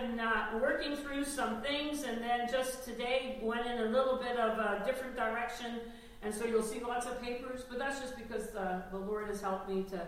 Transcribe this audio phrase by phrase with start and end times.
[0.00, 4.36] been uh, working through some things, and then just today went in a little bit
[4.36, 5.80] of a different direction.
[6.22, 9.40] And so you'll see lots of papers, but that's just because uh, the Lord has
[9.40, 10.00] helped me to,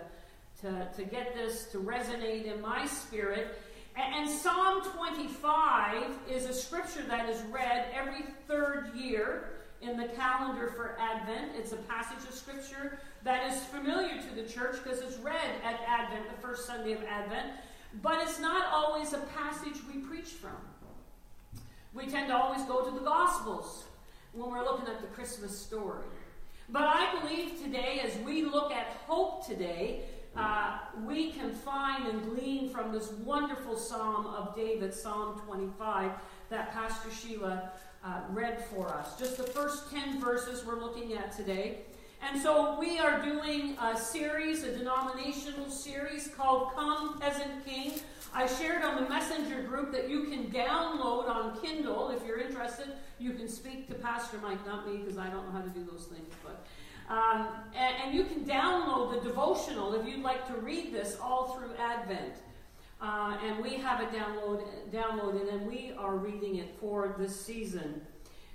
[0.63, 3.59] to, to get this to resonate in my spirit.
[3.97, 9.51] And, and Psalm 25 is a scripture that is read every third year
[9.81, 11.53] in the calendar for Advent.
[11.57, 15.81] It's a passage of scripture that is familiar to the church because it's read at
[15.87, 17.53] Advent, the first Sunday of Advent.
[18.03, 20.57] But it's not always a passage we preach from.
[21.95, 23.85] We tend to always go to the Gospels
[24.33, 26.05] when we're looking at the Christmas story.
[26.69, 30.03] But I believe today, as we look at hope today,
[30.37, 36.13] uh, we can find and glean from this wonderful psalm of David, Psalm 25,
[36.51, 37.71] that Pastor Sheila
[38.05, 39.19] uh, read for us.
[39.19, 41.79] Just the first 10 verses we're looking at today.
[42.21, 47.93] And so we are doing a series, a denominational series called Come Peasant King.
[48.35, 52.89] I shared on the messenger group that you can download on Kindle if you're interested.
[53.19, 55.87] You can speak to Pastor Mike, not me, because I don't know how to do
[55.91, 56.35] those things.
[56.45, 56.67] But
[57.13, 61.55] um, and, and, you can download the devotional if you'd like to read this all
[61.55, 62.35] through Advent.
[63.01, 68.03] Uh, and we have it download, downloaded, and we are reading it for this season.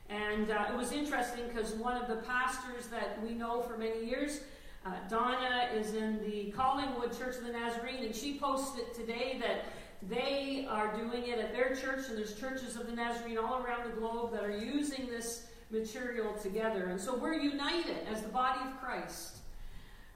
[0.10, 4.06] And uh, it was interesting because one of the pastors that we know for many
[4.06, 4.42] years,
[4.86, 9.66] uh, Donna, is in the Collingwood Church of the Nazarene, and she posted today that
[10.10, 13.90] they are doing it at their church, and there's churches of the Nazarene all around
[13.90, 16.88] the globe that are using this material together.
[16.88, 19.38] And so we're united as the body of Christ.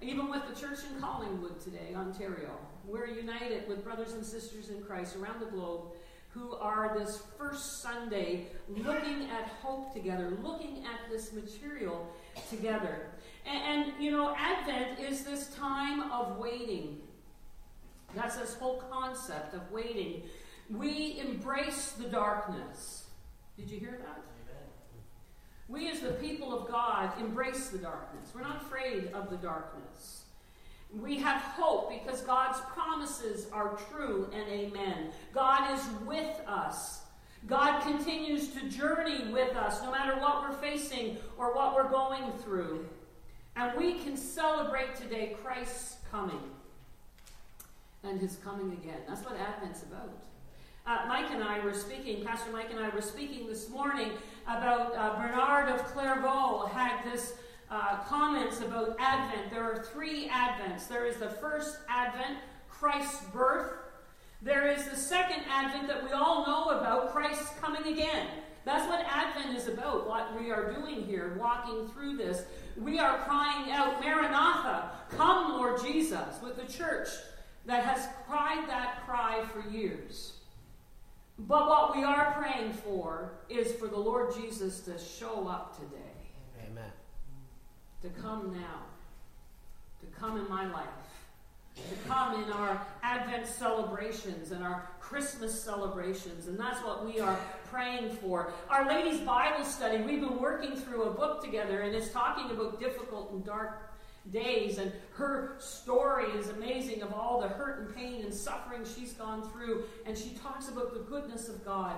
[0.02, 2.52] Even with the church in Collingwood today, Ontario,
[2.86, 5.88] we're united with brothers and sisters in Christ around the globe
[6.38, 12.08] who are this first Sunday looking at hope together, looking at this material
[12.50, 13.12] together.
[13.46, 17.00] And, and, you know, Advent is this time of waiting.
[18.16, 20.24] That's this whole concept of waiting.
[20.70, 23.06] We embrace the darkness.
[23.58, 24.24] Did you hear that?
[25.70, 28.32] We, as the people of God, embrace the darkness.
[28.34, 30.17] We're not afraid of the darkness.
[30.94, 35.12] We have hope because God's promises are true and amen.
[35.34, 37.02] God is with us.
[37.46, 42.32] God continues to journey with us no matter what we're facing or what we're going
[42.44, 42.88] through.
[43.56, 46.42] And we can celebrate today Christ's coming
[48.04, 49.00] and his coming again.
[49.08, 50.14] That's what Advent's about.
[50.86, 54.12] Uh, Mike and I were speaking, Pastor Mike and I were speaking this morning
[54.48, 57.34] about uh, Bernard of Clairvaux had this
[57.70, 59.52] uh, comments about Advent.
[59.52, 60.88] There are three Advents.
[60.88, 62.38] There is the first Advent,
[62.70, 63.74] Christ's birth.
[64.42, 68.28] There is the second Advent that we all know about, Christ's coming again.
[68.66, 72.44] That's what Advent is about, what we are doing here, walking through this.
[72.76, 77.08] We are crying out, Maranatha, come, Lord Jesus, with the church
[77.66, 80.34] that has cried that cry for years.
[81.40, 86.07] But what we are praying for is for the Lord Jesus to show up today.
[88.04, 88.82] To come now.
[90.02, 90.88] To come in my life.
[91.76, 96.48] To come in our Advent celebrations and our Christmas celebrations.
[96.48, 97.38] And that's what we are
[97.72, 98.52] praying for.
[98.70, 102.80] Our Ladies' Bible study, we've been working through a book together, and it's talking about
[102.80, 103.92] difficult and dark
[104.32, 104.78] days.
[104.78, 109.48] And her story is amazing of all the hurt and pain and suffering she's gone
[109.50, 109.84] through.
[110.06, 111.96] And she talks about the goodness of God.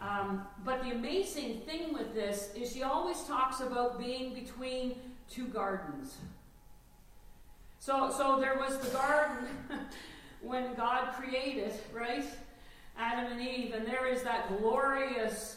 [0.00, 4.94] Um, but the amazing thing with this is she always talks about being between
[5.30, 6.16] two gardens.
[7.78, 9.46] So, so there was the garden
[10.42, 12.24] when God created, right?
[12.98, 15.56] Adam and Eve, and there is that glorious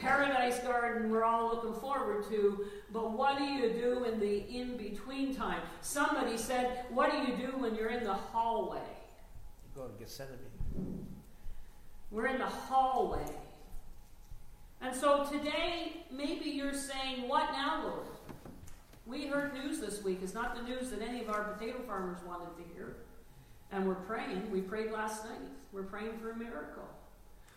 [0.00, 4.76] paradise garden we're all looking forward to, but what do you do in the in
[4.76, 5.62] between time?
[5.80, 8.78] Somebody said, What do you do when you're in the hallway?
[8.78, 11.06] You go to Gethsemane.
[12.10, 13.24] We're in the hallway.
[14.80, 18.06] And so today, maybe you're saying, What now, Lord?
[19.06, 20.20] We heard news this week.
[20.22, 22.96] It's not the news that any of our potato farmers wanted to hear.
[23.70, 24.50] And we're praying.
[24.50, 25.40] We prayed last night.
[25.72, 26.88] We're praying for a miracle.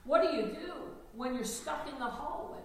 [0.04, 0.74] What do you do
[1.14, 2.60] when you're stuck in the hallway?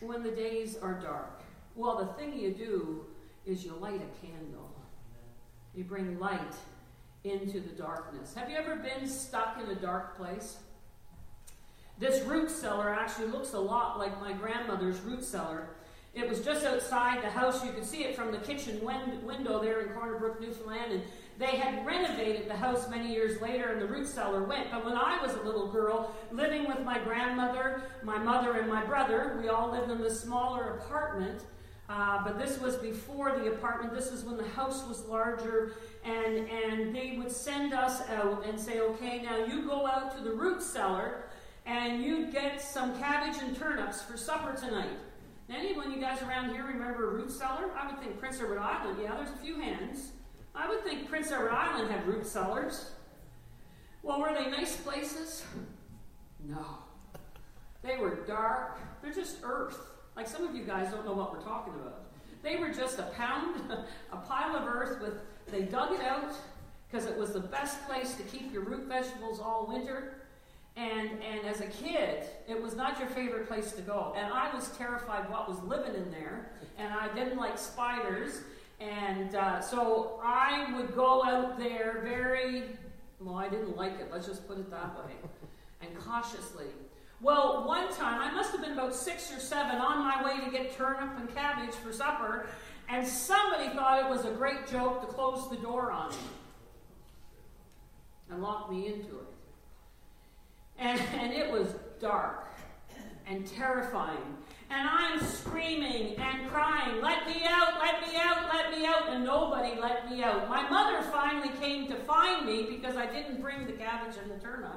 [0.00, 1.42] When the days are dark?
[1.74, 3.06] Well, the thing you do
[3.46, 4.70] is you light a candle.
[5.74, 6.54] You bring light
[7.24, 8.34] into the darkness.
[8.34, 10.58] Have you ever been stuck in a dark place?
[11.98, 15.68] This root cellar actually looks a lot like my grandmother's root cellar.
[16.14, 17.64] It was just outside the house.
[17.64, 20.92] You could see it from the kitchen win- window there in Corner Brook, Newfoundland.
[20.92, 21.02] And
[21.38, 24.70] they had renovated the house many years later, and the root cellar went.
[24.70, 28.84] But when I was a little girl, living with my grandmother, my mother, and my
[28.84, 31.40] brother, we all lived in this smaller apartment.
[31.88, 33.94] Uh, but this was before the apartment.
[33.94, 35.74] This is when the house was larger,
[36.04, 40.22] and and they would send us out and say, "Okay, now you go out to
[40.22, 41.24] the root cellar,
[41.66, 44.96] and you get some cabbage and turnips for supper tonight."
[45.54, 47.70] Anyone you guys around here remember root cellar?
[47.76, 48.98] I would think Prince Edward Island.
[49.02, 50.12] Yeah, there's a few hands.
[50.54, 52.90] I would think Prince Edward Island had root cellars.
[54.02, 55.44] Well, were they nice places?
[56.48, 56.64] No.
[57.82, 58.80] They were dark.
[59.02, 59.78] They're just earth.
[60.16, 62.04] Like some of you guys don't know what we're talking about.
[62.42, 63.60] They were just a pound,
[64.12, 65.14] a pile of earth with,
[65.50, 66.32] they dug it out
[66.90, 70.21] because it was the best place to keep your root vegetables all winter.
[70.76, 74.14] And, and as a kid, it was not your favorite place to go.
[74.16, 76.50] And I was terrified what was living in there.
[76.78, 78.40] And I didn't like spiders.
[78.82, 82.64] And uh, so I would go out there very,
[83.20, 85.12] well, I didn't like it, let's just put it that way,
[85.80, 86.66] and cautiously.
[87.20, 90.50] Well, one time, I must have been about six or seven on my way to
[90.50, 92.46] get turnip and cabbage for supper,
[92.88, 96.16] and somebody thought it was a great joke to close the door on me
[98.30, 99.31] and lock me into it.
[100.82, 101.68] And, and it was
[102.00, 102.48] dark
[103.28, 104.36] and terrifying.
[104.68, 109.08] And I'm screaming and crying, Let me out, let me out, let me out.
[109.10, 110.48] And nobody let me out.
[110.48, 114.42] My mother finally came to find me because I didn't bring the cabbage and the
[114.42, 114.72] turnip.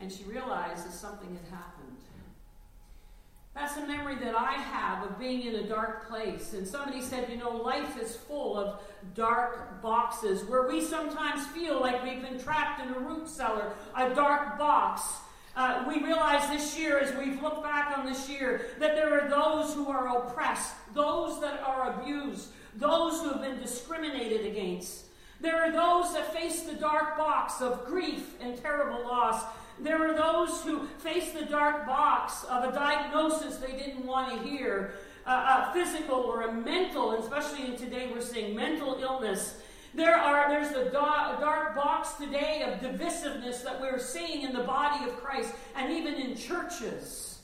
[0.00, 1.81] And she realized that something had happened.
[3.54, 6.54] That's a memory that I have of being in a dark place.
[6.54, 8.80] And somebody said, you know, life is full of
[9.14, 14.14] dark boxes where we sometimes feel like we've been trapped in a root cellar, a
[14.14, 15.02] dark box.
[15.54, 19.28] Uh, we realize this year, as we've looked back on this year, that there are
[19.28, 25.04] those who are oppressed, those that are abused, those who have been discriminated against.
[25.42, 29.44] There are those that face the dark box of grief and terrible loss.
[29.80, 34.48] There are those who face the dark box of a diagnosis they didn't want to
[34.48, 34.94] hear,
[35.26, 39.62] a physical or a mental, especially in today we're seeing mental illness
[39.94, 45.04] there are, there's a dark box today of divisiveness that we're seeing in the body
[45.04, 47.40] of Christ and even in churches.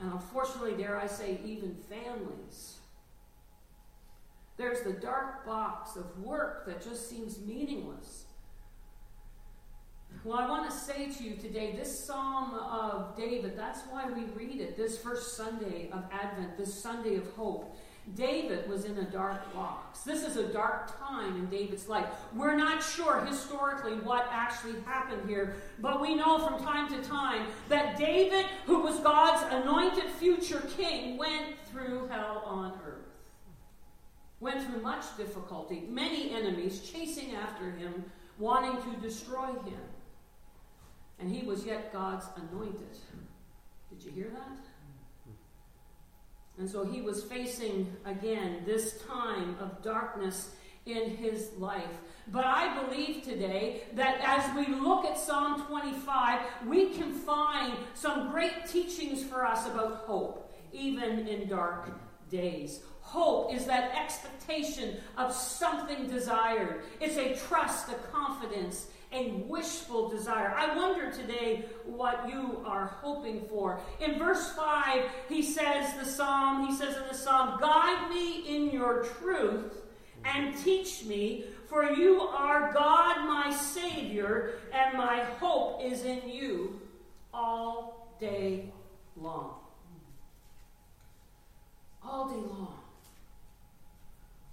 [0.00, 2.76] And unfortunately, dare I say, even families.
[4.56, 8.24] There's the dark box of work that just seems meaningless.
[10.28, 14.24] Well, I want to say to you today, this Psalm of David, that's why we
[14.36, 17.74] read it this first Sunday of Advent, this Sunday of hope.
[18.14, 20.00] David was in a dark box.
[20.00, 22.04] This is a dark time in David's life.
[22.34, 27.46] We're not sure historically what actually happened here, but we know from time to time
[27.70, 33.06] that David, who was God's anointed future king, went through hell on earth.
[34.40, 38.04] Went through much difficulty, many enemies chasing after him,
[38.38, 39.80] wanting to destroy him.
[41.18, 42.96] And he was yet God's anointed.
[43.90, 44.58] Did you hear that?
[46.58, 50.50] And so he was facing again this time of darkness
[50.86, 51.84] in his life.
[52.28, 58.30] But I believe today that as we look at Psalm 25, we can find some
[58.30, 61.90] great teachings for us about hope, even in dark
[62.30, 62.80] days.
[63.00, 66.82] Hope is that expectation of something desired.
[67.00, 70.54] It's a trust, a confidence, a wishful desire.
[70.54, 73.80] I wonder today what you are hoping for.
[74.00, 78.70] In verse 5, he says the psalm, he says in the psalm, "Guide me in
[78.70, 79.82] your truth
[80.24, 86.80] and teach me, for you are God my savior, and my hope is in you
[87.32, 88.72] all day
[89.16, 89.54] long."
[92.02, 92.77] All day long.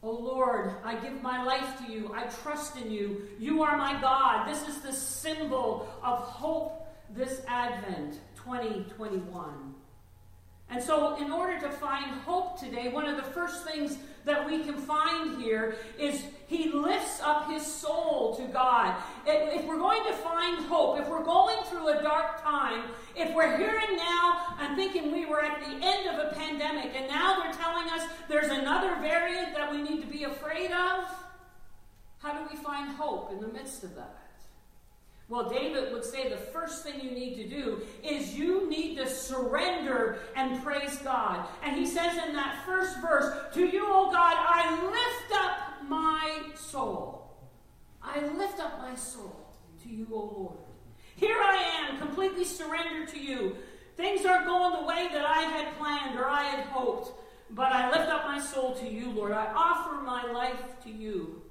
[0.08, 2.14] Oh Lord, I give my life to you.
[2.14, 3.24] I trust in you.
[3.40, 4.48] You are my God.
[4.48, 9.74] This is the symbol of hope this Advent 2021.
[10.70, 14.64] And so, in order to find hope today, one of the first things that we
[14.64, 18.96] can find here is he lifts up his soul to God.
[19.26, 22.84] If we're going to find hope, if we're going through a dark time,
[23.16, 27.08] if we're hearing now and thinking we were at the end of a pandemic and
[27.08, 31.06] now they're telling us there's another variant that we need to be afraid of,
[32.20, 34.25] how do we find hope in the midst of that?
[35.28, 39.10] Well, David would say the first thing you need to do is you need to
[39.10, 41.48] surrender and praise God.
[41.64, 46.42] And he says in that first verse, To you, O God, I lift up my
[46.56, 47.36] soul.
[48.04, 49.48] I lift up my soul
[49.82, 50.58] to you, O Lord.
[51.16, 53.56] Here I am, completely surrendered to you.
[53.98, 57.12] Things aren't going the way that I had planned or I had hoped,
[57.50, 59.32] but I lift up my soul to you, Lord.
[59.32, 61.42] I offer my life to you.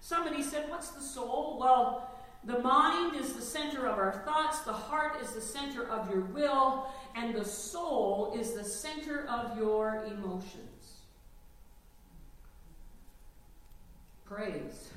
[0.00, 1.58] Somebody said, What's the soul?
[1.60, 2.08] Well,
[2.48, 6.22] the mind is the center of our thoughts, the heart is the center of your
[6.22, 11.02] will, and the soul is the center of your emotions.
[14.24, 14.88] Praise.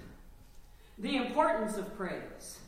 [0.97, 2.59] The importance of praise.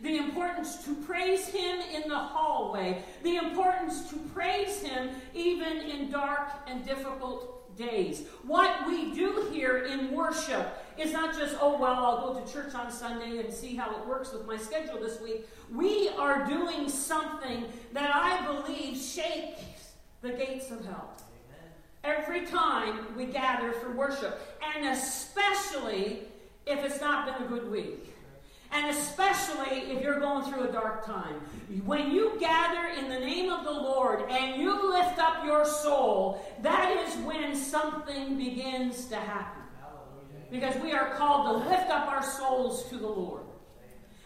[0.00, 3.04] The importance to praise Him in the hallway.
[3.22, 8.24] The importance to praise Him even in dark and difficult days.
[8.42, 12.74] What we do here in worship is not just, oh, well, I'll go to church
[12.74, 15.48] on Sunday and see how it works with my schedule this week.
[15.70, 21.10] We are doing something that I believe shakes the gates of hell.
[22.04, 24.40] Every time we gather for worship,
[24.74, 26.24] and especially
[26.66, 28.11] if it's not been a good week.
[28.72, 31.40] And especially if you're going through a dark time.
[31.84, 36.42] When you gather in the name of the Lord and you lift up your soul,
[36.62, 39.62] that is when something begins to happen.
[40.50, 43.42] Because we are called to lift up our souls to the Lord.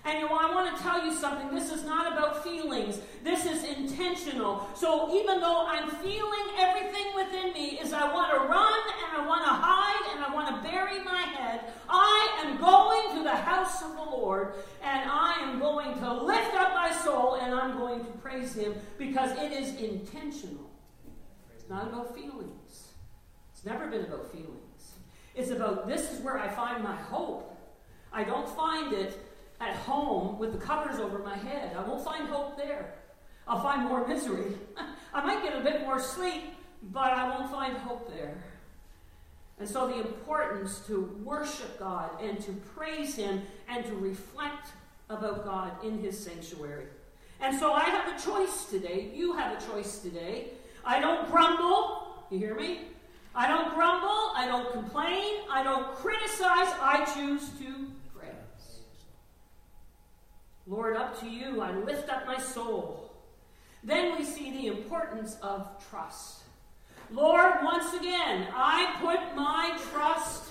[0.06, 1.52] And you know, I want to tell you something.
[1.52, 3.00] This is not about feelings.
[3.24, 4.70] This is intentional.
[4.76, 9.26] So even though I'm feeling everything within me is I want to run and I
[9.26, 13.34] want to hide and I want to bury my head, I am going to the
[13.34, 17.76] house of the Lord and I am going to lift up my soul and I'm
[17.76, 20.70] going to praise him because it is intentional.
[21.52, 22.92] It's not about feelings.
[23.52, 24.92] It's never been about feelings.
[25.34, 27.58] It's about this is where I find my hope.
[28.12, 29.18] I don't find it
[29.60, 31.74] at home with the covers over my head.
[31.76, 32.94] I won't find hope there.
[33.48, 34.54] I'll find more misery.
[35.14, 36.44] I might get a bit more sleep,
[36.92, 38.36] but I won't find hope there.
[39.58, 44.68] And so, the importance to worship God and to praise Him and to reflect
[45.08, 46.86] about God in His sanctuary.
[47.40, 49.10] And so, I have a choice today.
[49.14, 50.48] You have a choice today.
[50.84, 52.26] I don't grumble.
[52.30, 52.80] You hear me?
[53.34, 54.32] I don't grumble.
[54.34, 55.42] I don't complain.
[55.50, 56.68] I don't criticize.
[56.80, 57.75] I choose to
[60.66, 63.12] Lord, up to you I lift up my soul.
[63.84, 66.42] Then we see the importance of trust.
[67.10, 70.44] Lord, once again, I put my trust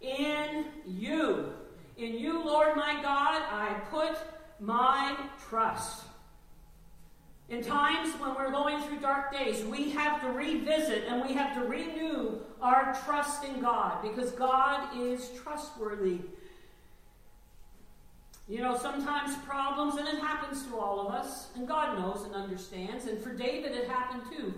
[0.00, 1.52] in you.
[1.98, 4.16] In you, Lord my God, I put
[4.58, 5.16] my
[5.48, 6.04] trust.
[7.50, 11.54] In times when we're going through dark days, we have to revisit and we have
[11.54, 16.18] to renew our trust in God because God is trustworthy.
[18.48, 22.34] You know, sometimes problems, and it happens to all of us, and God knows and
[22.34, 24.54] understands, and for David it happened too.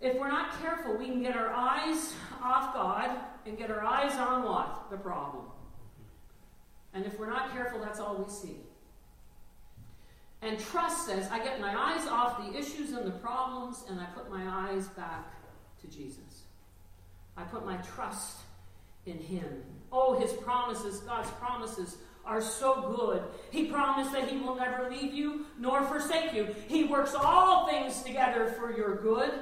[0.00, 3.10] If we're not careful, we can get our eyes off God
[3.46, 4.90] and get our eyes on what?
[4.90, 5.44] The problem.
[6.94, 8.56] And if we're not careful, that's all we see.
[10.40, 14.06] And trust says, I get my eyes off the issues and the problems, and I
[14.06, 15.32] put my eyes back
[15.82, 16.42] to Jesus.
[17.36, 18.38] I put my trust
[19.06, 19.62] in Him.
[19.92, 23.22] Oh, His promises, God's promises are so good.
[23.50, 26.54] He promised that He will never leave you nor forsake you.
[26.68, 29.32] He works all things together for your good.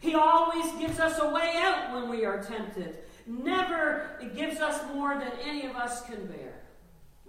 [0.00, 2.98] He always gives us a way out when we are tempted.
[3.26, 6.62] Never gives us more than any of us can bear.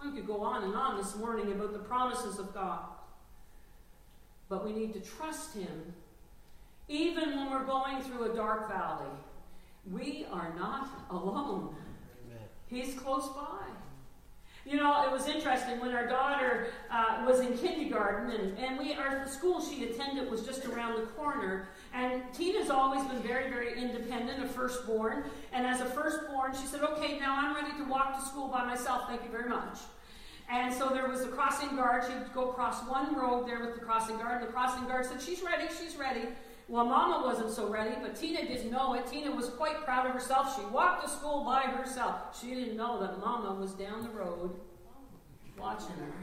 [0.01, 2.85] We could go on and on this morning about the promises of God.
[4.49, 5.93] But we need to trust Him
[6.87, 9.11] even when we're going through a dark valley.
[9.89, 11.75] We are not alone.
[12.25, 12.47] Amen.
[12.67, 13.67] He's close by.
[14.71, 18.93] You know, it was interesting when our daughter uh, was in kindergarten, and, and we
[18.93, 21.67] our the school she attended was just around the corner.
[21.93, 25.25] And Tina's always been very, very independent, a firstborn.
[25.51, 28.63] And as a firstborn, she said, "Okay, now I'm ready to walk to school by
[28.63, 29.09] myself.
[29.09, 29.79] Thank you very much."
[30.49, 32.05] And so there was a crossing guard.
[32.05, 35.21] She'd go across one road there with the crossing guard, and the crossing guard said,
[35.21, 35.67] "She's ready.
[35.81, 36.29] She's ready."
[36.71, 39.05] Well, Mama wasn't so ready, but Tina didn't know it.
[39.05, 40.55] Tina was quite proud of herself.
[40.55, 42.39] She walked to school by herself.
[42.39, 44.55] She didn't know that Mama was down the road
[45.59, 46.13] watching her.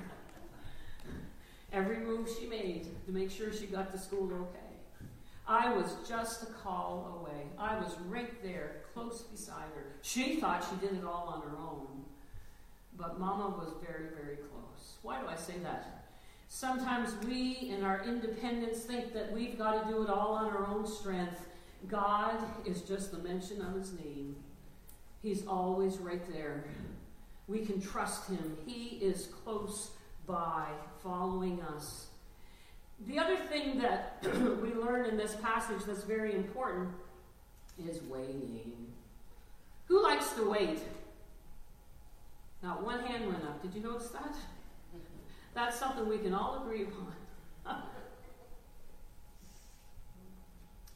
[1.70, 5.04] Every move she made to make sure she got to school okay.
[5.46, 7.42] I was just a call away.
[7.58, 9.96] I was right there, close beside her.
[10.00, 12.04] She thought she did it all on her own,
[12.96, 14.94] but Mama was very, very close.
[15.02, 16.07] Why do I say that?
[16.48, 20.66] Sometimes we, in our independence, think that we've got to do it all on our
[20.66, 21.46] own strength.
[21.86, 22.34] God
[22.66, 24.34] is just the mention of his name.
[25.22, 26.64] He's always right there.
[27.46, 28.56] We can trust him.
[28.66, 29.90] He is close
[30.26, 30.66] by,
[31.02, 32.06] following us.
[33.06, 34.18] The other thing that
[34.62, 36.88] we learn in this passage that's very important
[37.78, 38.72] is waiting.
[39.86, 40.80] Who likes to wait?
[42.62, 43.62] Not one hand went up.
[43.62, 44.34] Did you notice that?
[45.58, 47.82] That's something we can all agree upon.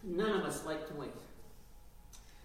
[0.04, 1.11] None of us like to wait.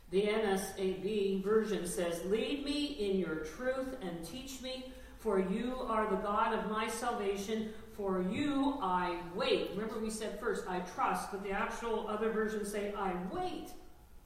[0.09, 6.09] The NASB version says, Lead me in your truth and teach me, for you are
[6.09, 7.69] the God of my salvation.
[7.95, 9.69] For you I wait.
[9.75, 13.69] Remember, we said first, I trust, but the actual other versions say, I wait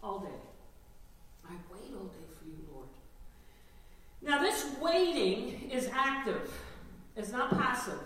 [0.02, 0.40] all day.
[1.46, 2.88] I wait all day for you, Lord.
[4.22, 6.50] Now, this waiting is active,
[7.16, 8.00] it's not passive.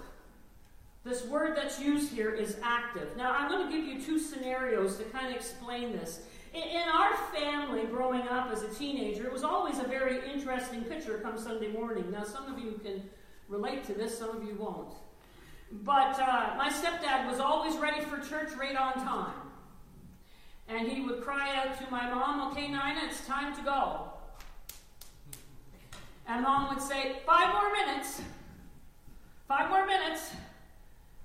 [1.03, 3.15] This word that's used here is active.
[3.15, 6.21] Now, I'm going to give you two scenarios to kind of explain this.
[6.53, 11.19] In our family, growing up as a teenager, it was always a very interesting picture
[11.19, 12.09] come Sunday morning.
[12.09, 13.03] Now, some of you can
[13.49, 14.95] relate to this, some of you won't.
[15.83, 19.33] But uh, my stepdad was always ready for church right on time.
[20.67, 24.09] And he would cry out to my mom, Okay, Nina, it's time to go.
[26.27, 28.21] And mom would say, Five more minutes.
[29.47, 30.31] Five more minutes.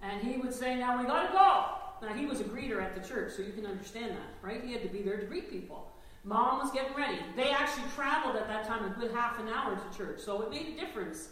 [0.03, 2.07] And he would say, Now we got to go.
[2.07, 4.63] Now he was a greeter at the church, so you can understand that, right?
[4.65, 5.91] He had to be there to greet people.
[6.25, 7.19] Mom was getting ready.
[7.37, 10.51] They actually traveled at that time a good half an hour to church, so it
[10.51, 11.29] made a difference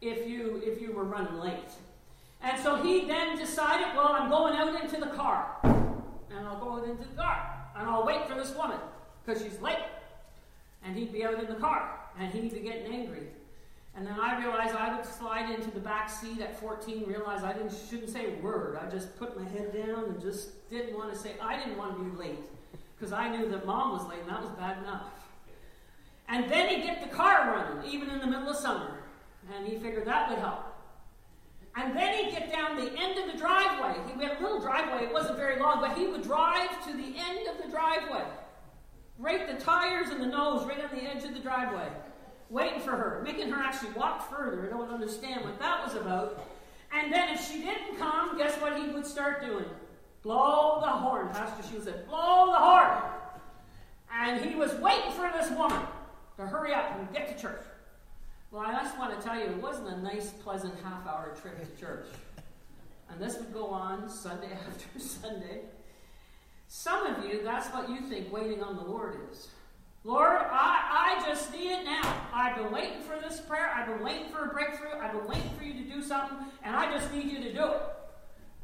[0.00, 1.70] if you if you were running late.
[2.42, 5.56] And so he then decided, well, I'm going out into the car.
[5.64, 7.66] And I'll go out into the car.
[7.76, 8.78] And I'll wait for this woman
[9.24, 9.78] because she's late.
[10.84, 11.98] And he'd be out in the car.
[12.18, 13.28] And he'd be getting angry.
[13.96, 17.54] And then I realized I would slide into the back seat at 14, realize I
[17.54, 18.78] didn't, shouldn't say a word.
[18.80, 21.96] I just put my head down and just didn't want to say, I didn't want
[21.96, 22.44] to be late
[22.98, 25.06] because I knew that mom was late and that was bad enough.
[26.28, 28.98] And then he'd get the car running, even in the middle of summer.
[29.54, 30.64] And he figured that would help.
[31.76, 33.94] And then he'd get down the end of the driveway.
[34.06, 37.14] He had a little driveway, it wasn't very long, but he would drive to the
[37.16, 38.24] end of the driveway.
[39.18, 41.88] Rake the tires and the nose right on the edge of the driveway.
[42.48, 44.66] Waiting for her, making her actually walk further.
[44.66, 46.46] I don't understand what that was about.
[46.92, 49.64] And then if she didn't come, guess what he would start doing?
[50.22, 51.28] Blow the horn.
[51.28, 53.02] Pastor She said, blow the horn.
[54.12, 55.80] And he was waiting for this woman
[56.36, 57.62] to hurry up and get to church.
[58.50, 61.58] Well, I just want to tell you, it wasn't a nice, pleasant half hour trip
[61.60, 62.06] to church.
[63.10, 65.60] And this would go on Sunday after Sunday.
[66.68, 69.48] Some of you, that's what you think waiting on the Lord is.
[70.06, 72.16] Lord, I, I just need it now.
[72.32, 73.72] I've been waiting for this prayer.
[73.74, 75.00] I've been waiting for a breakthrough.
[75.02, 77.64] I've been waiting for you to do something, and I just need you to do
[77.64, 77.82] it.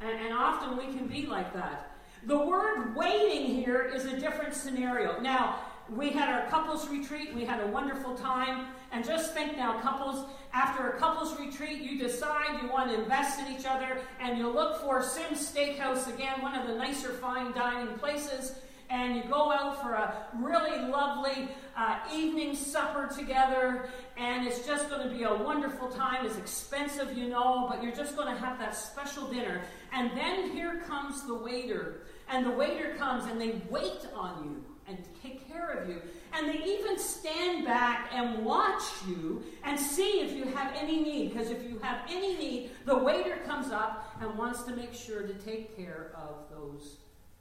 [0.01, 1.97] And, and often we can be like that.
[2.27, 5.21] The word waiting here is a different scenario.
[5.21, 5.59] Now,
[5.91, 7.35] we had our couples retreat.
[7.35, 8.67] We had a wonderful time.
[8.93, 13.41] And just think now, couples, after a couples retreat, you decide you want to invest
[13.41, 17.51] in each other and you look for Sims Steakhouse again, one of the nicer fine
[17.53, 18.55] dining places.
[18.93, 24.91] And you go out for a really lovely uh, evening supper together, and it's just
[24.91, 26.27] going to be a wonderful time.
[26.27, 29.63] It's expensive, you know, but you're just going to have that special dinner.
[29.95, 34.65] And then here comes the waiter, and the waiter comes and they wait on you
[34.87, 36.03] and take care of you.
[36.35, 41.33] And they even stand back and watch you and see if you have any need.
[41.33, 45.23] Because if you have any need, the waiter comes up and wants to make sure
[45.23, 46.99] to take care of those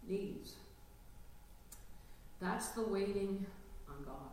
[0.08, 0.54] needs.
[2.42, 3.46] That's the waiting
[3.88, 4.32] on God.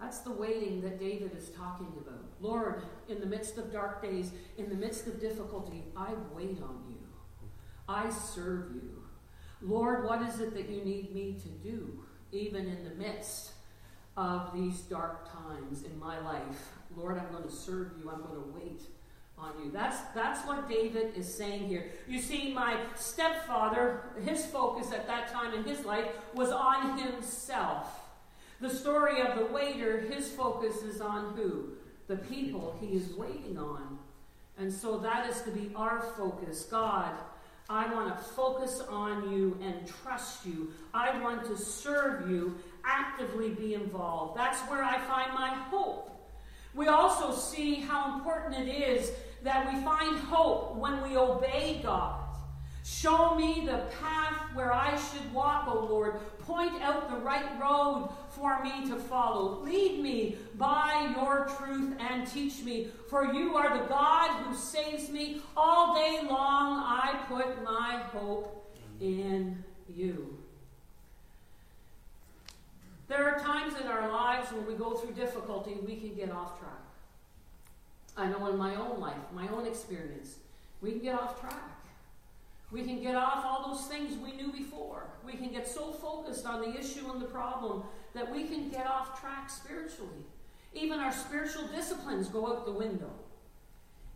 [0.00, 2.24] That's the waiting that David is talking about.
[2.40, 6.82] Lord, in the midst of dark days, in the midst of difficulty, I wait on
[6.88, 6.98] you.
[7.88, 9.02] I serve you.
[9.62, 12.00] Lord, what is it that you need me to do,
[12.32, 13.52] even in the midst
[14.16, 16.72] of these dark times in my life?
[16.96, 18.10] Lord, I'm going to serve you.
[18.10, 18.82] I'm going to wait
[19.40, 19.70] on you.
[19.70, 21.86] That's, that's what David is saying here.
[22.06, 28.00] You see, my stepfather, his focus at that time in his life was on himself.
[28.60, 31.70] The story of the waiter, his focus is on who?
[32.08, 33.98] The people he is waiting on.
[34.58, 36.64] And so that is to be our focus.
[36.64, 37.14] God,
[37.70, 40.72] I want to focus on you and trust you.
[40.92, 44.36] I want to serve you, actively be involved.
[44.36, 46.06] That's where I find my hope.
[46.74, 52.24] We also see how important it is that we find hope when we obey God.
[52.84, 56.14] Show me the path where I should walk, O Lord.
[56.40, 59.60] Point out the right road for me to follow.
[59.62, 62.88] Lead me by your truth and teach me.
[63.10, 65.42] For you are the God who saves me.
[65.54, 69.62] All day long I put my hope in
[69.94, 70.38] you.
[73.06, 76.58] There are times in our lives when we go through difficulty, we can get off
[76.58, 76.87] track.
[78.18, 80.34] I know in my own life, my own experience,
[80.80, 81.54] we can get off track.
[82.70, 85.04] We can get off all those things we knew before.
[85.24, 88.86] We can get so focused on the issue and the problem that we can get
[88.86, 90.26] off track spiritually.
[90.74, 93.10] Even our spiritual disciplines go out the window.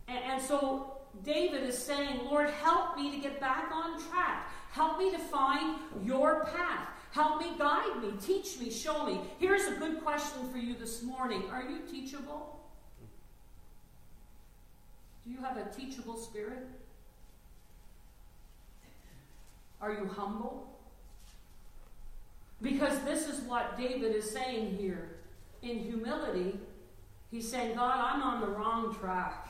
[0.07, 4.49] And, and so David is saying, Lord, help me to get back on track.
[4.71, 6.89] Help me to find your path.
[7.11, 9.21] Help me, guide me, teach me, show me.
[9.39, 12.62] Here's a good question for you this morning Are you teachable?
[15.25, 16.67] Do you have a teachable spirit?
[19.81, 20.67] Are you humble?
[22.61, 25.09] Because this is what David is saying here.
[25.61, 26.59] in humility,
[27.31, 29.47] he's saying, God, I'm on the wrong track.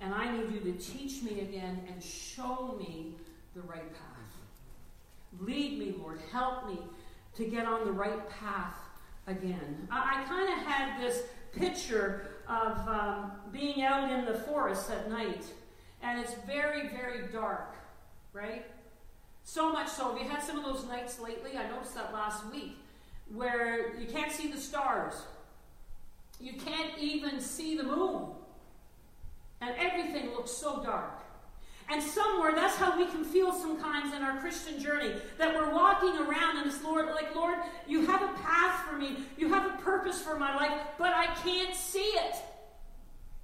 [0.00, 3.14] And I need you to teach me again and show me
[3.54, 4.14] the right path.
[5.40, 6.20] Lead me, Lord.
[6.32, 6.78] Help me
[7.36, 8.76] to get on the right path
[9.26, 9.88] again.
[9.90, 15.10] I, I kind of had this picture of um, being out in the forest at
[15.10, 15.44] night,
[16.02, 17.74] and it's very, very dark,
[18.32, 18.66] right?
[19.44, 20.14] So much so.
[20.14, 21.56] we had some of those nights lately?
[21.56, 22.78] I noticed that last week,
[23.32, 25.14] where you can't see the stars,
[26.40, 28.26] you can't even see the moon,
[29.60, 31.23] and everything looks so dark.
[31.90, 36.16] And somewhere that's how we can feel sometimes in our Christian journey that we're walking
[36.16, 39.82] around and it's Lord, like, Lord, you have a path for me, you have a
[39.82, 42.36] purpose for my life, but I can't see it.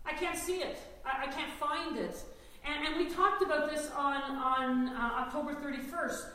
[0.07, 0.79] I can't see it.
[1.05, 2.17] I, I can't find it.
[2.65, 6.27] And, and, we talked about this on, on uh, October 31st.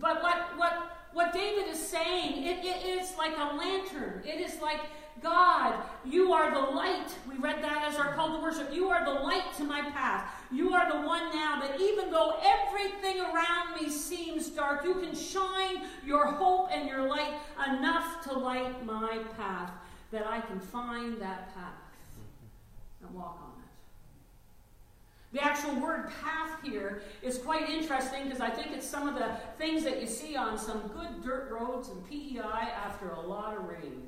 [0.00, 4.22] But what, what, what David is saying, it, it is like a lantern.
[4.24, 4.80] It is like
[5.22, 7.08] God, you are the light.
[7.28, 8.72] We read that as our call to worship.
[8.72, 10.30] You are the light to my path.
[10.54, 15.14] You are the one now that even though everything around me seems dark, you can
[15.14, 17.34] shine your hope and your light
[17.66, 19.72] enough to light my path
[20.12, 21.72] that I can find that path
[23.02, 25.36] and walk on it.
[25.36, 29.34] The actual word path here is quite interesting because I think it's some of the
[29.58, 33.64] things that you see on some good dirt roads and PEI after a lot of
[33.64, 34.04] rain.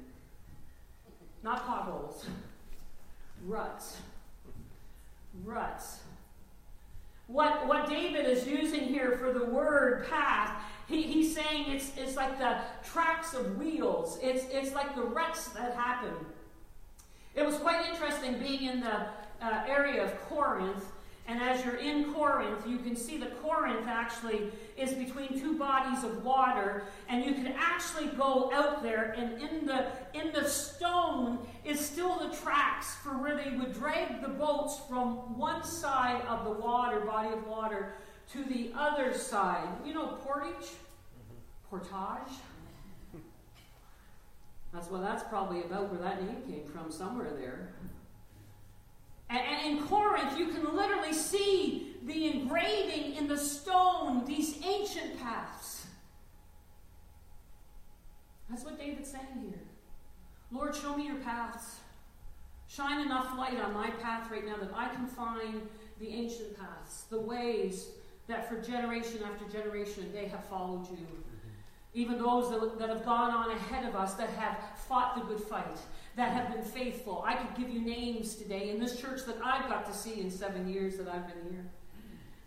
[1.42, 2.24] Not potholes,
[3.44, 3.96] ruts.
[5.44, 5.98] Ruts.
[7.26, 12.16] What, what David is using here for the word path, he, he's saying it's, it's
[12.16, 16.14] like the tracks of wheels, it's, it's like the ruts that happen.
[17.34, 19.06] It was quite interesting being in the
[19.42, 20.84] uh, area of Corinth
[21.28, 26.04] and as you're in Corinth, you can see that Corinth actually is between two bodies
[26.04, 31.38] of water, and you can actually go out there, and in the in the stone
[31.64, 36.44] is still the tracks for where they would drag the boats from one side of
[36.44, 37.94] the water, body of water,
[38.32, 39.68] to the other side.
[39.84, 41.68] You know, portage, mm-hmm.
[41.70, 42.36] portage.
[44.72, 47.70] That's well, that's probably about where that name came from, somewhere there.
[49.28, 55.86] And in Corinth, you can literally see the engraving in the stone, these ancient paths.
[58.48, 59.60] That's what David's saying here.
[60.52, 61.76] Lord, show me your paths.
[62.68, 65.62] Shine enough light on my path right now that I can find
[65.98, 67.88] the ancient paths, the ways
[68.28, 70.96] that for generation after generation they have followed you.
[70.96, 71.48] Mm-hmm.
[71.94, 75.42] Even those that, that have gone on ahead of us that have fought the good
[75.42, 75.78] fight,
[76.16, 77.22] that have been faithful.
[77.26, 80.30] I could give you names today in this church that I've got to see in
[80.30, 81.66] seven years that I've been here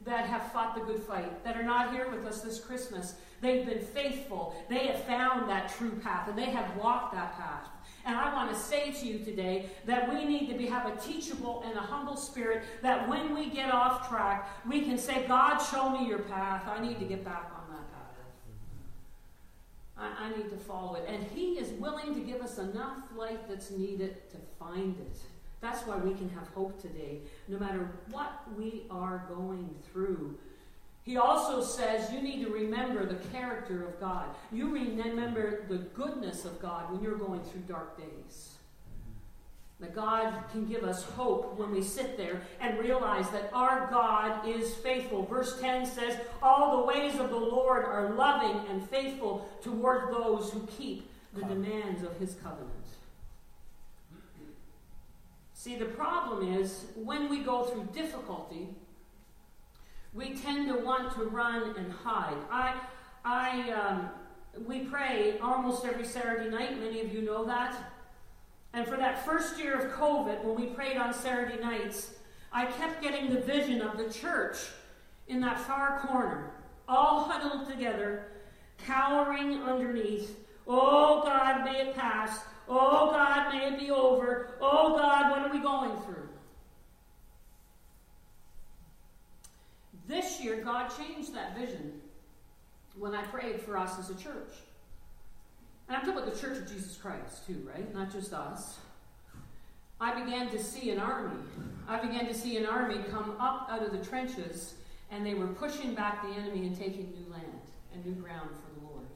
[0.05, 3.15] that have fought the good fight, that are not here with us this Christmas.
[3.41, 4.55] They've been faithful.
[4.69, 7.67] They have found that true path and they have walked that path.
[8.05, 10.95] And I want to say to you today that we need to be, have a
[10.99, 15.59] teachable and a humble spirit that when we get off track, we can say, God,
[15.59, 16.63] show me your path.
[16.67, 17.58] I need to get back on.
[19.99, 21.05] I, I need to follow it.
[21.07, 25.17] And He is willing to give us enough light that's needed to find it.
[25.61, 30.37] That's why we can have hope today, no matter what we are going through.
[31.03, 34.27] He also says you need to remember the character of God.
[34.51, 38.58] You remember the goodness of God when you're going through dark days.
[39.79, 44.45] That God can give us hope when we sit there and realize that our God
[44.45, 45.25] is faithful.
[45.25, 50.51] Verse 10 says, All the ways of the Lord are loving and faithful toward those
[50.51, 52.73] who keep the demands of his covenant.
[55.53, 58.69] See, the problem is when we go through difficulty,
[60.13, 62.37] we tend to want to run and hide.
[62.49, 62.75] I,
[63.23, 64.09] I, um,
[64.65, 66.79] we pray almost every Saturday night.
[66.79, 67.75] Many of you know that.
[68.73, 72.13] And for that first year of COVID, when we prayed on Saturday nights,
[72.51, 74.57] I kept getting the vision of the church
[75.27, 76.51] in that far corner,
[76.87, 78.27] all huddled together,
[78.77, 80.37] cowering underneath.
[80.67, 82.39] Oh God, may it pass.
[82.67, 84.55] Oh God, may it be over.
[84.61, 86.29] Oh God, what are we going through?
[90.07, 92.01] This year, God changed that vision
[92.97, 94.53] when I prayed for us as a church.
[95.89, 97.91] And I'm talking about the Church of Jesus Christ, too, right?
[97.95, 98.77] Not just us.
[99.99, 101.41] I began to see an army.
[101.87, 104.75] I began to see an army come up out of the trenches,
[105.09, 107.59] and they were pushing back the enemy and taking new land
[107.91, 109.07] and new ground for the Lord.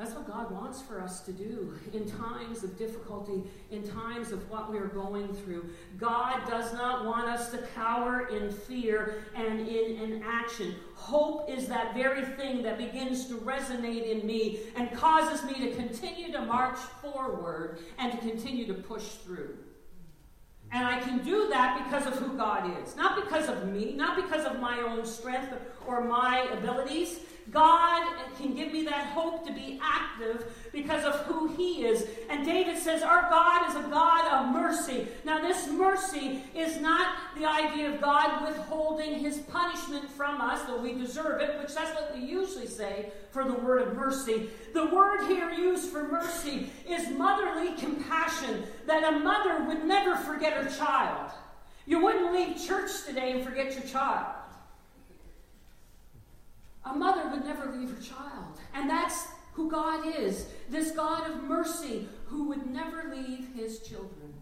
[0.00, 4.48] That's what God wants for us to do in times of difficulty, in times of
[4.48, 5.68] what we're going through.
[5.98, 10.74] God does not want us to cower in fear and in inaction.
[10.94, 15.74] Hope is that very thing that begins to resonate in me and causes me to
[15.74, 19.54] continue to march forward and to continue to push through.
[20.72, 22.96] And I can do that because of who God is.
[22.96, 25.52] Not because of me, not because of my own strength
[25.86, 27.18] or my abilities,
[27.50, 32.06] God can give me that hope to be active because of who He is.
[32.28, 35.08] And David says, Our God is a God of mercy.
[35.24, 40.80] Now, this mercy is not the idea of God withholding His punishment from us, though
[40.80, 44.48] we deserve it, which that's what we usually say for the word of mercy.
[44.72, 50.52] The word here used for mercy is motherly compassion, that a mother would never forget
[50.52, 51.32] her child.
[51.86, 54.26] You wouldn't leave church today and forget your child.
[56.90, 58.58] A mother would never leave her child.
[58.74, 64.34] And that's who God is this God of mercy who would never leave his children.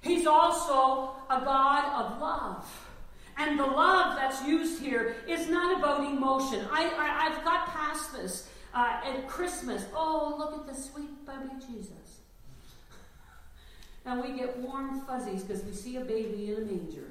[0.00, 2.86] He's also a God of love.
[3.36, 6.66] And the love that's used here is not about emotion.
[6.70, 9.84] I, I, have got past this uh, at Christmas.
[9.94, 12.20] Oh, look at the sweet baby Jesus.
[14.04, 17.08] And we get warm fuzzies because we see a baby in a manger.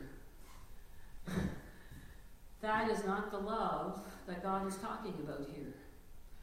[2.61, 5.73] That is not the love that God is talking about here.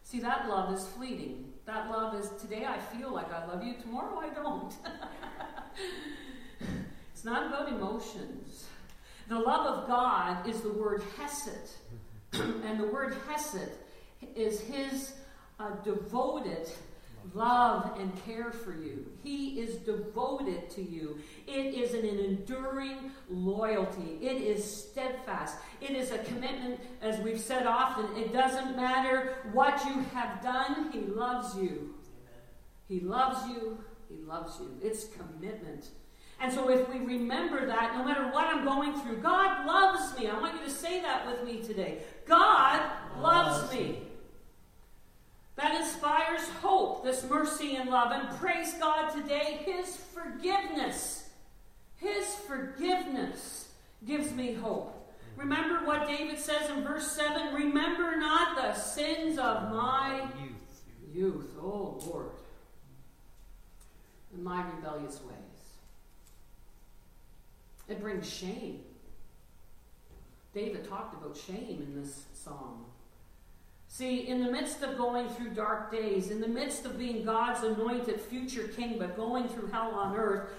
[0.03, 1.53] See, that love is fleeting.
[1.67, 4.73] That love is today I feel like I love you, tomorrow I don't.
[7.13, 8.67] it's not about emotions.
[9.29, 11.73] The love of God is the word hesed.
[12.33, 13.73] and the word hesed
[14.37, 15.15] is his
[15.59, 16.69] uh, devoted
[17.35, 19.07] love and care for you.
[19.23, 21.19] He is devoted to you.
[21.47, 24.19] It is an, enduring loyalty.
[24.21, 25.57] It is steadfast.
[25.81, 28.17] It is a commitment, as we've said often.
[28.17, 31.95] It doesn't matter what you have done, He loves you.
[32.89, 33.79] He loves you.
[34.09, 34.71] He loves you.
[34.83, 35.89] It's commitment.
[36.39, 40.29] And so, if we remember that, no matter what I'm going through, God loves me.
[40.29, 42.03] I want you to say that with me today.
[42.27, 42.83] God
[43.21, 44.03] loves me.
[45.57, 48.13] That inspires hope, this mercy and love.
[48.13, 51.31] And praise God today, His forgiveness.
[51.97, 53.69] His forgiveness
[54.07, 54.93] gives me hope.
[55.37, 60.53] Remember what David says in verse 7 Remember not the sins of my youth.
[61.15, 62.31] Youth, oh Lord.
[64.35, 65.37] And my rebellious ways.
[67.89, 68.81] It brings shame.
[70.53, 72.85] David talked about shame in this song.
[73.97, 77.65] See, in the midst of going through dark days, in the midst of being God's
[77.65, 80.51] anointed future king, but going through hell on earth,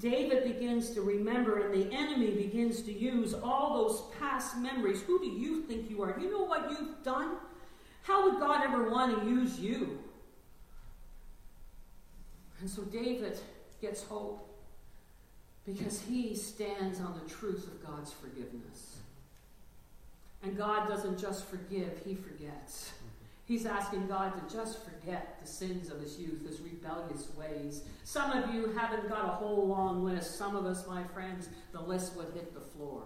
[0.00, 5.00] David begins to remember, and the enemy begins to use all those past memories.
[5.00, 6.14] Who do you think you are?
[6.20, 7.36] You know what you've done?
[8.02, 9.98] How would God ever want to use you?
[12.60, 13.38] And so David
[13.80, 14.46] gets hope
[15.64, 18.93] because he stands on the truth of God's forgiveness.
[20.44, 22.90] And God doesn't just forgive, He forgets.
[22.90, 23.04] Mm-hmm.
[23.46, 27.82] He's asking God to just forget the sins of his youth, his rebellious ways.
[28.02, 30.38] Some of you haven't got a whole long list.
[30.38, 33.02] Some of us, my friends, the list would hit the floor.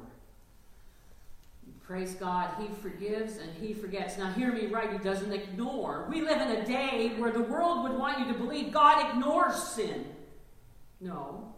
[1.83, 4.19] Praise God, He forgives and He forgets.
[4.19, 6.07] Now, hear me right, He doesn't ignore.
[6.11, 9.57] We live in a day where the world would want you to believe God ignores
[9.57, 10.05] sin.
[11.01, 11.55] No.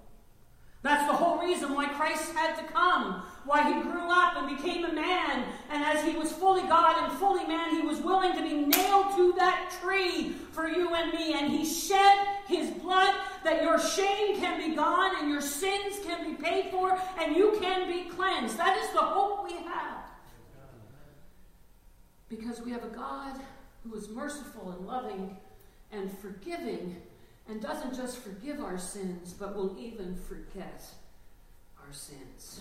[0.83, 4.85] That's the whole reason why Christ had to come, why he grew up and became
[4.85, 5.45] a man.
[5.71, 9.17] And as he was fully God and fully man, he was willing to be nailed
[9.17, 11.35] to that tree for you and me.
[11.35, 16.29] And he shed his blood that your shame can be gone and your sins can
[16.29, 18.59] be paid for and you can be cleansed.
[18.59, 20.05] That is the hope we have.
[22.29, 23.41] Because we have a God
[23.83, 25.37] who is merciful and loving
[25.91, 26.97] and forgiving
[27.49, 30.85] and doesn't just forgive our sins, but will even forget
[31.85, 32.61] our sins.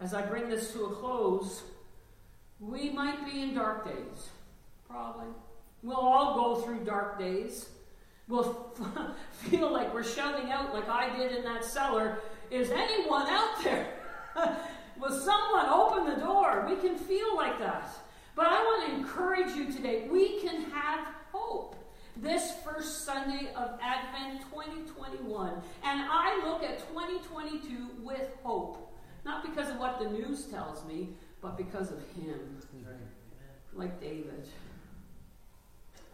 [0.00, 1.62] As I bring this to a close,
[2.60, 4.28] we might be in dark days.
[4.88, 5.26] Probably.
[5.82, 7.68] We'll all go through dark days.
[8.28, 8.74] We'll
[9.32, 12.18] feel like we're shouting out, like I did in that cellar
[12.50, 13.86] Is anyone out there?
[15.00, 16.66] Will someone open the door?
[16.68, 17.88] We can feel like that.
[18.34, 20.08] But I want to encourage you today.
[20.10, 21.76] We can have hope
[22.16, 25.52] this first Sunday of Advent 2021.
[25.84, 28.87] And I look at 2022 with hope.
[29.28, 31.10] Not because of what the news tells me,
[31.42, 32.40] but because of Him.
[33.74, 34.48] Like David.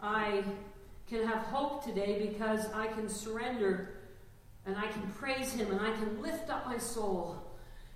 [0.01, 0.43] I
[1.07, 4.01] can have hope today because I can surrender
[4.65, 7.41] and I can praise Him and I can lift up my soul.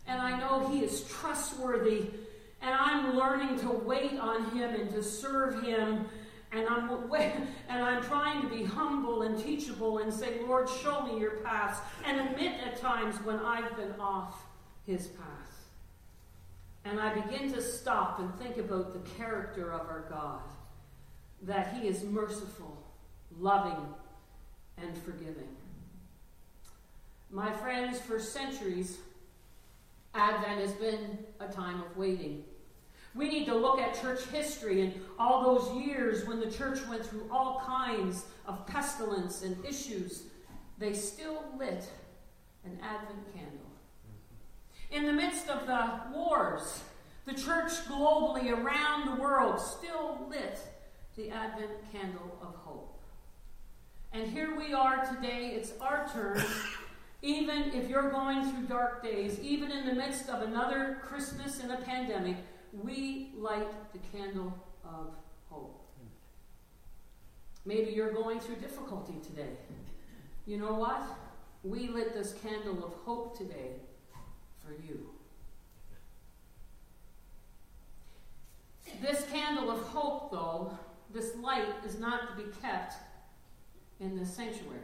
[0.07, 2.05] And I know He is trustworthy.
[2.61, 6.05] And I'm learning to wait on Him and to serve Him
[6.53, 6.89] and I'm
[7.69, 11.79] and I'm trying to be humble and teachable and say, Lord, show me your paths,
[12.05, 14.48] and admit at times when I've been off
[14.89, 15.25] his path.
[16.83, 20.41] And I begin to stop and think about the character of our God,
[21.43, 22.75] that he is merciful,
[23.39, 23.85] loving,
[24.81, 25.55] and forgiving.
[27.29, 28.97] My friends, for centuries,
[30.15, 32.43] Advent has been a time of waiting.
[33.13, 37.05] We need to look at church history and all those years when the church went
[37.05, 40.23] through all kinds of pestilence and issues.
[40.79, 41.87] They still lit
[42.65, 43.68] an Advent candle.
[44.91, 46.81] In the midst of the wars,
[47.25, 50.59] the church globally around the world still lit
[51.15, 52.99] the Advent candle of hope.
[54.11, 56.43] And here we are today, it's our turn.
[57.21, 61.69] Even if you're going through dark days, even in the midst of another Christmas in
[61.69, 62.37] a pandemic,
[62.73, 65.13] we light the candle of
[65.49, 65.85] hope.
[67.65, 69.51] Maybe you're going through difficulty today.
[70.47, 71.03] You know what?
[71.63, 73.73] We lit this candle of hope today
[74.69, 75.09] for you.
[79.01, 80.77] This candle of hope, though,
[81.13, 82.95] this light is not to be kept
[83.99, 84.79] in the sanctuary.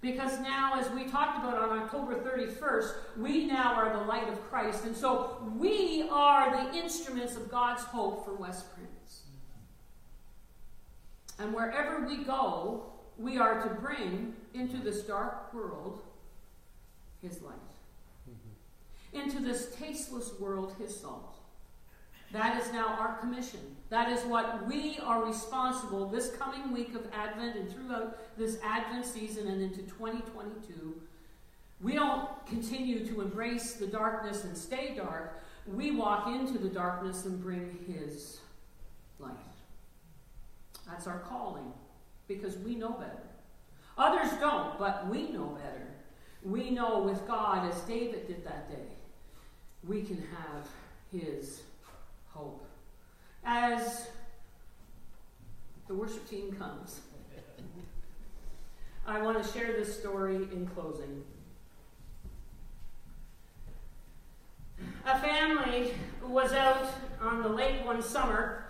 [0.00, 4.42] Because now, as we talked about on October 31st, we now are the light of
[4.50, 4.84] Christ.
[4.84, 9.22] And so we are the instruments of God's hope for West Prince.
[11.38, 16.00] And wherever we go, we are to bring into this dark world
[17.20, 17.71] His light.
[19.12, 21.36] Into this tasteless world, His salt.
[22.32, 23.60] That is now our commission.
[23.90, 29.04] That is what we are responsible this coming week of Advent and throughout this Advent
[29.04, 30.94] season and into 2022.
[31.82, 35.42] We don't continue to embrace the darkness and stay dark.
[35.66, 38.40] We walk into the darkness and bring His
[39.18, 39.36] light.
[40.88, 41.72] That's our calling
[42.28, 43.22] because we know better.
[43.98, 45.88] Others don't, but we know better.
[46.42, 48.96] We know with God, as David did that day,
[49.86, 50.68] we can have
[51.10, 51.62] His
[52.28, 52.64] hope.
[53.44, 54.08] As
[55.88, 57.00] the worship team comes,
[59.06, 61.24] I want to share this story in closing.
[65.04, 65.92] A family
[66.24, 66.86] was out
[67.20, 68.64] on the lake one summer.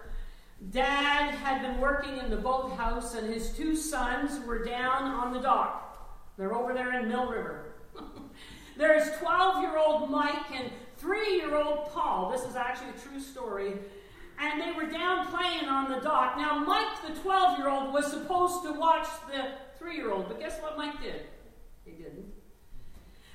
[0.70, 5.40] Dad had been working in the boathouse, and his two sons were down on the
[5.40, 5.92] dock.
[6.38, 7.74] They're over there in Mill River.
[8.76, 12.30] There's 12 year old Mike and three year old Paul.
[12.30, 13.74] This is actually a true story.
[14.38, 16.36] And they were down playing on the dock.
[16.36, 20.40] Now, Mike, the 12 year old, was supposed to watch the three year old, but
[20.40, 21.22] guess what Mike did?
[21.84, 22.26] He didn't.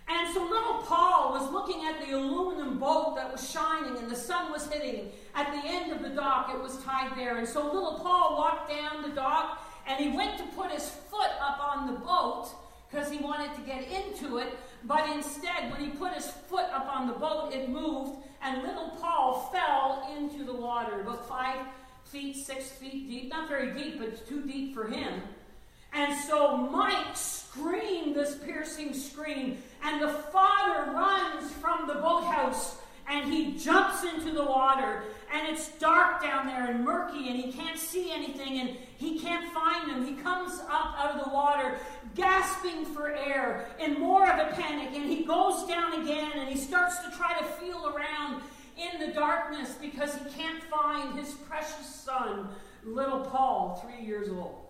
[0.09, 4.15] And so little Paul was looking at the aluminum boat that was shining and the
[4.15, 5.11] sun was hitting.
[5.35, 7.37] At the end of the dock, it was tied there.
[7.37, 11.31] And so little Paul walked down the dock and he went to put his foot
[11.41, 12.49] up on the boat
[12.89, 14.57] because he wanted to get into it.
[14.85, 18.89] But instead, when he put his foot up on the boat, it moved, and little
[19.01, 21.59] Paul fell into the water, about five
[22.05, 23.29] feet, six feet deep.
[23.29, 25.21] Not very deep, but too deep for him.
[25.93, 32.77] And so Mike screamed this piercing scream, and the father runs from the boathouse
[33.09, 37.51] and he jumps into the water and it's dark down there and murky and he
[37.51, 40.05] can't see anything and he can't find him.
[40.05, 41.79] He comes up out of the water
[42.17, 46.57] gasping for air and more of a panic and he goes down again and he
[46.57, 48.41] starts to try to feel around
[48.75, 52.49] in the darkness because he can't find his precious son,
[52.83, 54.63] little Paul, three years old.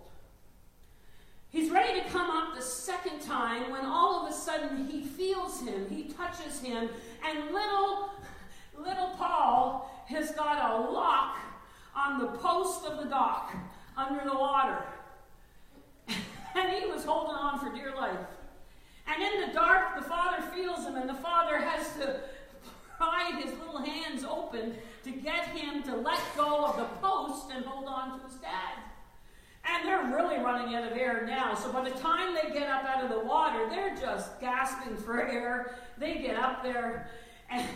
[1.50, 5.62] He's ready to come up the second time when all of a sudden he feels
[5.62, 6.90] him, he touches him,
[7.26, 8.10] and little,
[8.78, 11.38] little Paul has got a lock
[11.96, 13.56] on the post of the dock
[13.96, 14.84] under the water.
[16.58, 18.18] And he was holding on for dear life.
[19.08, 22.20] And in the dark, the father feels him, and the father has to
[22.98, 27.64] pry his little hands open to get him to let go of the post and
[27.64, 28.74] hold on to his dad.
[29.64, 31.54] And they're really running out of air now.
[31.54, 35.22] So by the time they get up out of the water, they're just gasping for
[35.22, 35.76] air.
[35.98, 37.10] They get up there,
[37.50, 37.68] and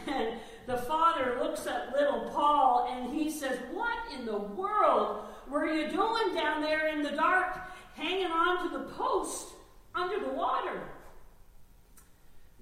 [0.67, 5.89] the father looks at little Paul and he says, What in the world were you
[5.89, 7.57] doing down there in the dark,
[7.95, 9.49] hanging on to the post
[9.95, 10.81] under the water?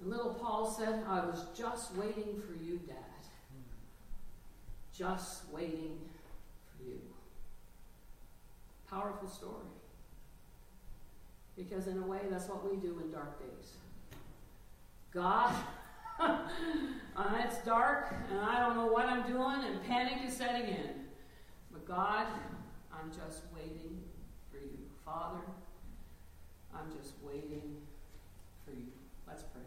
[0.00, 2.96] And little Paul said, I was just waiting for you, Dad.
[4.96, 5.98] Just waiting
[6.76, 7.00] for you.
[8.88, 9.54] Powerful story.
[11.56, 13.72] Because, in a way, that's what we do in dark days.
[15.12, 15.54] God
[16.20, 16.38] uh,
[17.44, 20.90] it's dark and I don't know what I'm doing and panic is setting in.
[21.72, 22.26] But God,
[22.92, 24.02] I'm just waiting.
[25.10, 25.40] Father,
[26.72, 27.78] I'm just waiting
[28.64, 28.86] for you.
[29.26, 29.62] Let's pray.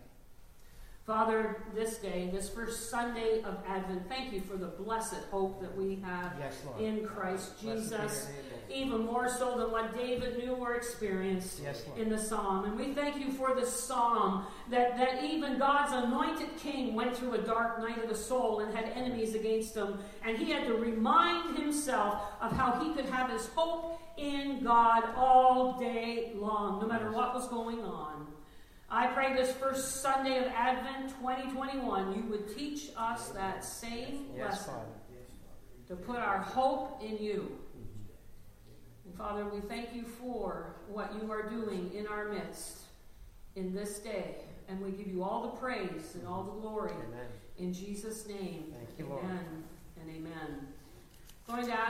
[1.05, 5.75] Father, this day, this first Sunday of Advent, thank you for the blessed hope that
[5.75, 8.29] we have Yes, in Christ Jesus,
[8.73, 12.63] even more so than what David knew or experienced Yes, in the psalm.
[12.63, 17.33] And we thank you for the psalm that, that even God's anointed king went through
[17.33, 19.99] a dark night of the soul and had enemies against him.
[20.23, 25.03] And he had to remind himself of how he could have his hope in God
[25.15, 28.27] all day long, no matter what was going on.
[28.89, 34.51] I pray this first Sunday of Advent 2021, you would teach us that same Yes,
[34.67, 34.85] lesson Father.
[35.87, 37.51] to put our hope in you.
[39.05, 42.81] And Father, we thank you for what you are doing in our midst
[43.55, 44.35] in this day.
[44.69, 47.25] And we give you all the praise and all the glory Amen.
[47.57, 48.73] in Jesus' name.
[48.77, 49.23] Thank you, Lord.
[49.25, 49.63] amen
[50.01, 50.67] and amen.
[51.47, 51.81] Going to ask